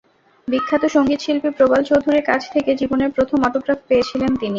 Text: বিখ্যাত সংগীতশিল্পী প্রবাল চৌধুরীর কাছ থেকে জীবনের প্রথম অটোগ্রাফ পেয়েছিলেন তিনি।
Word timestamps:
বিখ্যাত 0.47 0.83
সংগীতশিল্পী 0.95 1.49
প্রবাল 1.57 1.81
চৌধুরীর 1.83 2.23
কাছ 2.23 2.41
থেকে 2.53 2.71
জীবনের 2.75 3.09
প্রথম 3.11 3.39
অটোগ্রাফ 3.43 3.79
পেয়েছিলেন 3.87 4.31
তিনি। 4.31 4.49